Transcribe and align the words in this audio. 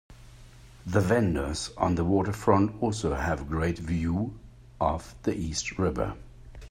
The 0.83 0.99
vendors 0.99 1.69
on 1.77 1.93
the 1.93 2.03
waterfront 2.03 2.81
also 2.81 3.13
have 3.13 3.41
a 3.41 3.45
great 3.45 3.77
view 3.77 4.33
of 4.79 5.13
the 5.21 5.37
East 5.37 5.77
River. 5.77 6.15